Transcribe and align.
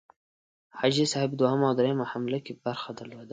حاجي 0.79 1.05
صاحب 1.11 1.29
په 1.31 1.35
دوهمه 1.41 1.65
او 1.69 1.75
دریمه 1.79 2.05
حمله 2.11 2.39
کې 2.45 2.53
برخه 2.65 2.89
درلوده. 2.99 3.29